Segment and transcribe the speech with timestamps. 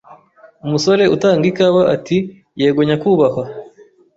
[0.65, 2.17] Umusore utanga ikawa ati
[2.61, 3.43] Yego nyakubahwa